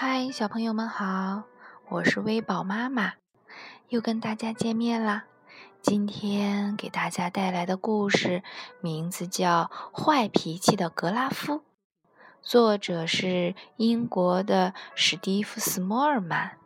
[0.00, 1.42] 嗨，小朋友们好，
[1.88, 3.14] 我是微宝妈妈，
[3.88, 5.24] 又跟大家见面啦。
[5.82, 8.44] 今天给大家带来的故事
[8.80, 9.68] 名字叫
[10.00, 11.54] 《坏脾气的格拉夫》，
[12.40, 16.58] 作者是英国的史蒂夫·斯莫尔曼。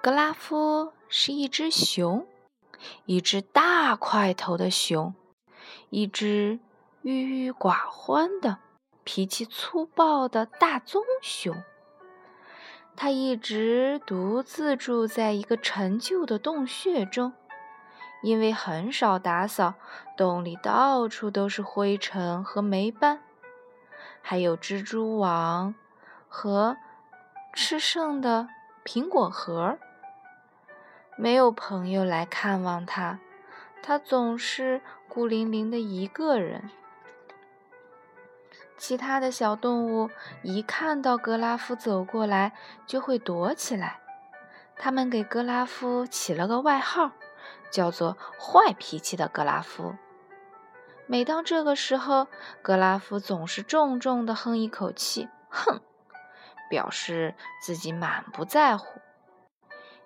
[0.00, 2.26] 格拉夫是一只熊，
[3.04, 5.14] 一只大块头的熊，
[5.90, 6.58] 一只
[7.02, 8.60] 郁郁寡欢的。
[9.06, 11.62] 脾气粗暴的大棕熊，
[12.96, 17.32] 它一直独自住在一个陈旧的洞穴中，
[18.20, 19.74] 因为很少打扫，
[20.16, 23.20] 洞里到处都是灰尘和霉斑，
[24.20, 25.76] 还有蜘蛛网
[26.26, 26.76] 和
[27.54, 28.48] 吃剩的
[28.84, 29.78] 苹果核。
[31.16, 33.20] 没有朋友来看望它，
[33.84, 36.68] 它总是孤零零的一个人。
[38.78, 40.10] 其他的小动物
[40.42, 42.52] 一看到格拉夫走过来，
[42.86, 44.00] 就会躲起来。
[44.76, 47.12] 他们给格拉夫起了个外号，
[47.70, 49.94] 叫做“坏脾气的格拉夫”。
[51.08, 52.26] 每当这个时候，
[52.60, 55.80] 格拉夫总是重重地哼一口气，哼，
[56.68, 59.00] 表示自己满不在乎。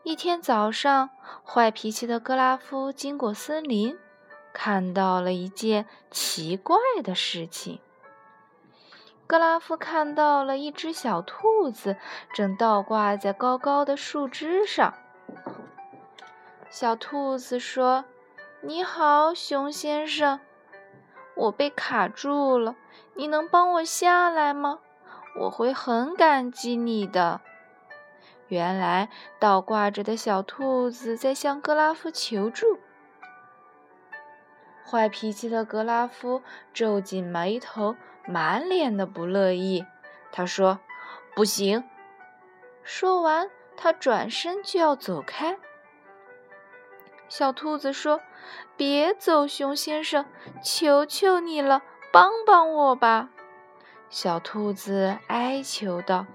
[0.02, 1.10] 一天早上，
[1.44, 3.98] 坏脾气的格拉夫经过森林，
[4.52, 7.80] 看到了一件奇怪的事情。
[9.30, 11.96] 格拉夫看到了一只小兔子，
[12.34, 14.92] 正倒挂在高高的树枝上。
[16.68, 18.04] 小兔子说
[18.60, 20.40] ：“你好，熊先生，
[21.36, 22.74] 我被卡住了，
[23.14, 24.80] 你能帮我下来吗？
[25.38, 27.40] 我会很感激你的。”
[28.50, 32.80] 原来，倒挂着的小兔子在向格拉夫求助。
[34.84, 36.42] 坏脾气的格拉夫
[36.74, 37.94] 皱紧眉头。
[38.30, 39.84] 满脸的不乐意，
[40.30, 40.78] 他说
[41.34, 41.82] ：“不行。”
[42.84, 45.58] 说完，他转身就要走开。
[47.28, 48.20] 小兔子说
[48.76, 50.26] ：“别走，熊先生，
[50.62, 51.82] 求求你了，
[52.12, 53.30] 帮帮我吧！”
[54.08, 56.26] 小兔子哀求道。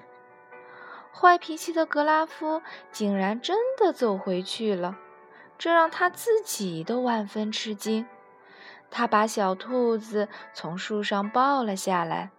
[1.14, 2.62] 坏脾气的格拉夫
[2.92, 4.98] 竟然真的走回去了，
[5.58, 8.06] 这让他自己都万分吃惊。
[8.90, 12.32] 他把小兔子从树上抱了下来。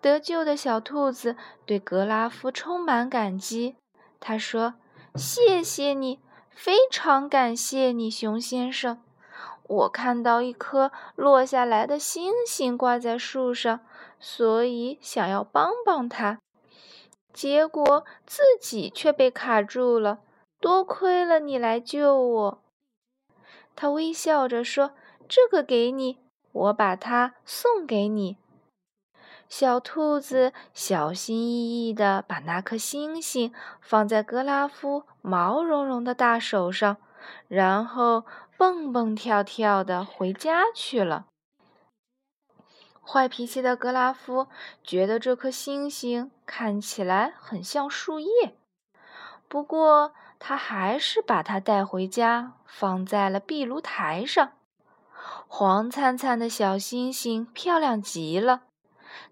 [0.00, 1.34] 得救的小兔子
[1.66, 3.74] 对格拉夫充满感激。
[4.20, 4.74] 他说
[5.16, 6.20] ：“谢谢你，
[6.50, 9.02] 非常感谢你，熊先生。
[9.64, 13.80] 我看到一颗落下来的星星挂在树上，
[14.20, 16.38] 所以想要帮帮它，
[17.32, 20.20] 结果自己却被卡住了。
[20.60, 22.62] 多亏了你来救我。”
[23.74, 24.92] 他微笑着说。
[25.28, 26.18] 这个给你，
[26.52, 28.38] 我把它送给你。
[29.48, 36.96] 小兔子小心翼翼地把那颗星星放在格拉夫毛茸茸的大手上，
[37.46, 38.24] 然后
[38.56, 41.26] 蹦蹦跳跳地回家去了。
[43.02, 44.48] 坏脾气的格拉夫
[44.82, 48.54] 觉得这颗星星看起来很像树叶，
[49.48, 54.52] 不过他还是把它带回家，放在了壁炉台上。
[55.46, 58.62] 黄灿灿的小星星漂亮极了，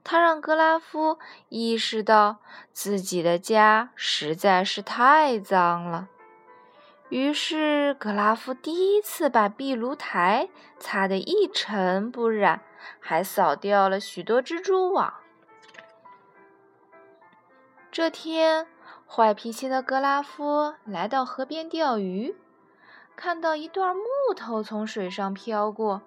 [0.02, 2.38] 它让格拉夫意识到
[2.72, 6.08] 自己的家实在是太脏了。
[7.08, 10.48] 于是，格拉夫第一次把壁炉台
[10.80, 12.62] 擦得一尘不染，
[12.98, 15.14] 还扫掉了许多蜘蛛网。
[17.92, 18.66] 这天，
[19.06, 22.34] 坏脾气的格拉夫来到河边钓鱼。
[23.16, 26.02] 看到一段木头从水上飘过，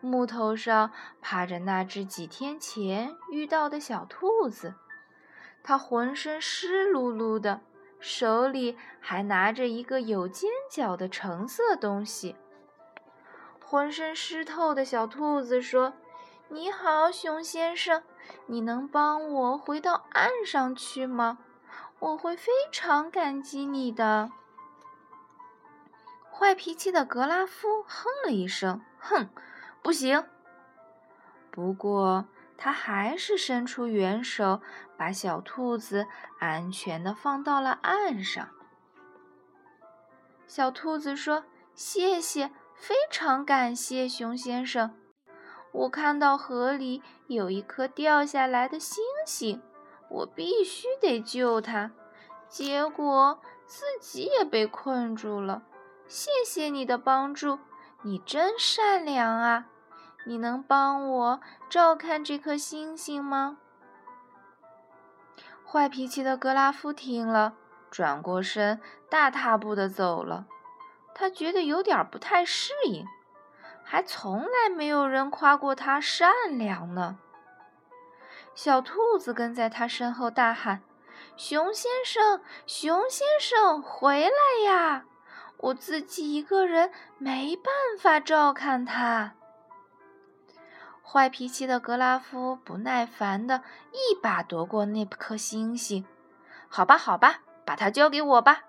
[0.00, 4.74] 木头上趴着那只几天前遇到的小兔子，
[5.62, 7.60] 它浑身湿漉漉的，
[7.98, 12.36] 手里还拿着一个有尖角的橙色东西。
[13.62, 15.92] 浑身湿透的小兔子说
[16.48, 18.02] ：“你好，熊先生，
[18.46, 21.38] 你能帮我回到岸上去吗？
[21.98, 24.30] 我会非常感激你的。”
[26.40, 29.28] 坏脾气的格拉夫哼了一声：“哼，
[29.82, 30.24] 不行。”
[31.52, 32.24] 不过
[32.56, 34.62] 他还是伸出援手，
[34.96, 36.06] 把小兔子
[36.38, 38.48] 安全的放到了岸上。
[40.46, 41.44] 小兔子说
[41.76, 44.94] ：“谢谢，非常感谢，熊先生。
[45.72, 49.60] 我看到河里有一颗掉下来的星星，
[50.08, 51.90] 我必须得救它，
[52.48, 55.64] 结果自己也被困住了。”
[56.10, 57.60] 谢谢你的帮助，
[58.02, 59.66] 你真善良啊！
[60.24, 63.58] 你能帮我照看这颗星星吗？
[65.64, 67.54] 坏脾气的格拉夫听了，
[67.92, 70.46] 转过身，大踏步的走了。
[71.14, 73.06] 他觉得有点不太适应，
[73.84, 77.20] 还从来没有人夸过他善良呢。
[78.52, 80.82] 小兔子跟在他身后大喊
[81.38, 85.04] ：“熊先生，熊先生，回来呀！
[85.60, 89.34] 我自己一个人没办法照看他。”
[91.02, 96.04] 坏脾气的格拉夫不耐烦的一把夺过那颗星星
[96.68, 98.62] ，“好吧，好吧，把它交给我吧。”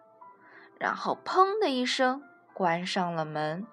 [0.80, 2.24] 然后砰的一声
[2.54, 3.68] 关上了门。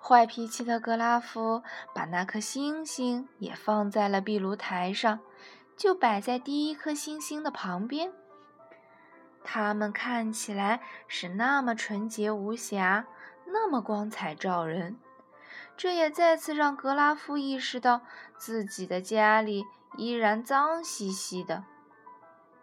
[0.00, 1.62] 坏脾气的格拉夫
[1.92, 5.18] 把那颗星星也放在了壁炉台上，
[5.76, 8.12] 就摆在第一颗星星的旁边。
[9.44, 13.06] 它们看起来是那么纯洁无瑕，
[13.46, 14.98] 那么光彩照人。
[15.76, 18.00] 这也再次让格拉夫意识到
[18.36, 19.64] 自己的家里
[19.96, 21.64] 依然脏兮兮的。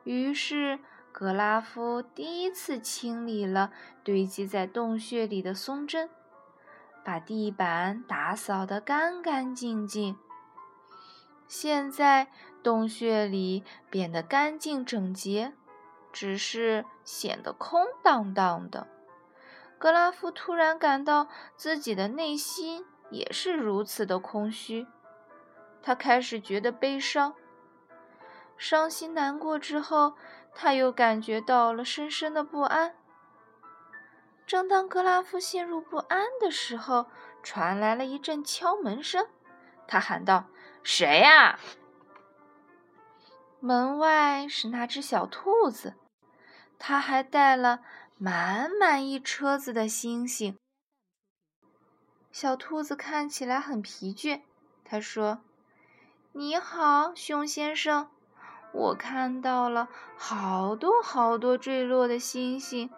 [0.03, 0.79] 于是，
[1.11, 3.71] 格拉夫第一次清理了
[4.03, 6.09] 堆积在洞穴里的松针。
[7.03, 10.17] 把地板打扫得干干净净。
[11.47, 12.27] 现在
[12.61, 15.53] 洞穴里变得干净整洁，
[16.11, 18.87] 只是显得空荡荡的。
[19.77, 24.85] 格拉夫突然感到自己的内心也是如此的空虚，
[25.81, 27.33] 他开始觉得悲伤。
[28.57, 30.13] 伤心难过之后，
[30.53, 32.95] 他又感觉到了深深的不安。
[34.45, 37.07] 正当格拉夫陷入不安的时候，
[37.41, 39.25] 传来了一阵敲门声。
[39.87, 40.45] 他喊道
[40.83, 41.59] ：“谁呀？”
[43.63, 45.93] 门外是那只小兔子，
[46.79, 47.81] 它还带了
[48.17, 50.57] 满满一车子的星星。
[52.31, 54.41] 小兔子看起来很疲倦。
[54.83, 55.41] 它说
[56.33, 58.09] ：“你好，熊先生，
[58.73, 62.89] 我看到了好多好多坠落的星星。”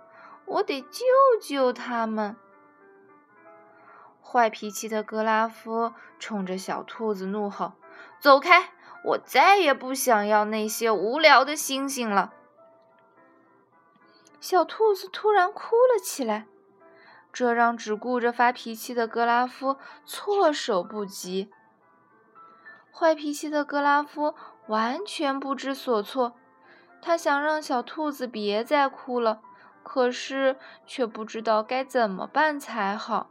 [0.47, 1.05] 我得救
[1.41, 2.37] 救他们！
[4.21, 7.73] 坏脾气的格拉夫冲着小兔子怒吼
[8.19, 8.71] ：“走开！
[9.03, 12.33] 我再也不想要那些无聊的星星了！”
[14.39, 16.47] 小兔子突然哭了起来，
[17.31, 21.51] 这让只顾着发脾气的格拉夫措手不及。
[22.91, 24.35] 坏脾气的格拉夫
[24.67, 26.33] 完全不知所措，
[27.01, 29.41] 他想让小兔子别再哭了。
[29.85, 30.57] 可是
[30.87, 33.29] 却不知道该怎么办才好。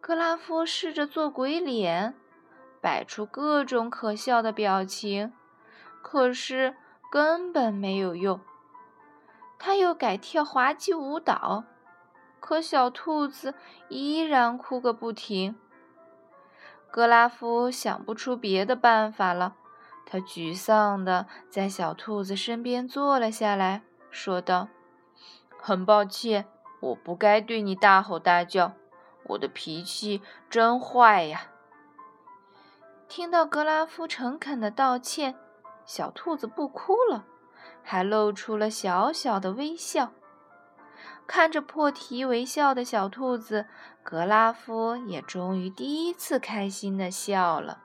[0.00, 2.14] 格拉夫试着做鬼脸，
[2.82, 5.32] 摆出各种可笑的表情，
[6.02, 6.74] 可是
[7.12, 8.40] 根本没有用。
[9.56, 11.62] 他又改跳滑稽舞蹈，
[12.40, 13.54] 可小兔子
[13.88, 15.54] 依然哭个不停。
[16.90, 19.54] 格拉夫想不出别的办法了，
[20.04, 24.66] 他沮丧地在小兔子身边坐了下来，说道。
[25.60, 26.46] 很抱歉，
[26.80, 28.72] 我不该对你大吼大叫，
[29.28, 30.20] 我的脾气
[30.50, 31.51] 真坏呀。
[33.14, 35.34] 听到格拉夫诚恳的道歉，
[35.84, 37.26] 小兔子不哭了，
[37.82, 40.12] 还露出了小小的微笑。
[41.26, 43.66] 看着破涕为笑的小兔子，
[44.02, 47.82] 格拉夫也终于第一次开心的笑了。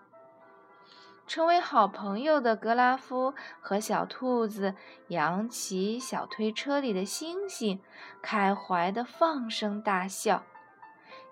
[1.27, 4.75] 成为好朋友的格拉夫和小兔子
[5.09, 7.81] 扬起小推车里的星星，
[8.21, 10.43] 开怀地放声大笑。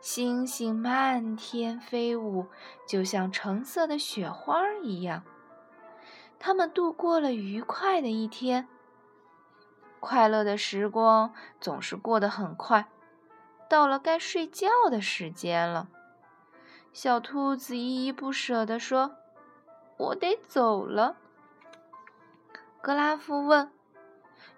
[0.06, 2.46] 星星漫天飞舞，
[2.88, 5.24] 就像橙色的雪花一样。
[6.38, 8.68] 他们度过了愉快的一天。
[10.00, 12.86] 快乐的时光总是过得很快，
[13.68, 15.88] 到了该睡觉的时间了。
[16.94, 19.16] 小兔子依依不舍地说。
[19.98, 21.16] 我得走了，
[22.80, 23.72] 格拉夫问：“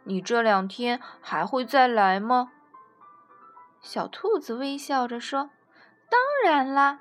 [0.03, 2.51] 你这两天还会再来吗？”
[3.81, 5.49] 小兔子微笑着说
[6.09, 6.99] ：“当然啦。”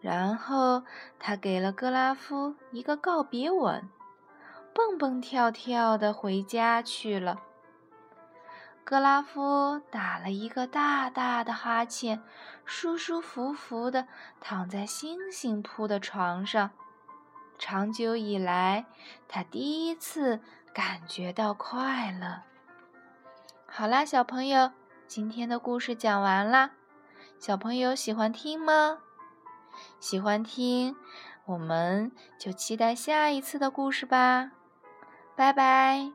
[0.00, 0.82] 然后
[1.18, 3.88] 他给了格拉夫一个告别吻，
[4.74, 7.40] 蹦蹦跳跳的回家去了。
[8.84, 12.22] 格拉夫打了一个大大的哈欠，
[12.66, 14.06] 舒舒服服的
[14.40, 16.70] 躺在星星铺的床上。
[17.58, 18.84] 长久以来，
[19.26, 20.40] 他第一次
[20.74, 22.42] 感觉到快乐。
[23.66, 24.70] 好啦，小朋友，
[25.06, 26.72] 今天的故事讲完啦
[27.38, 28.98] 小朋友喜欢听吗？
[30.00, 30.96] 喜欢听
[31.46, 34.52] 我们就期待下一次的故事吧。
[35.36, 36.12] 拜拜。